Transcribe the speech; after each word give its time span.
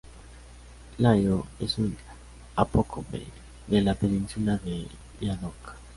Liao 0.97 1.45
es 1.59 1.77
un 1.77 1.95
apócope 2.55 3.23
de 3.67 3.81
la 3.83 3.93
península 3.93 4.57
de 4.57 4.87
Liaodong. 5.19 5.53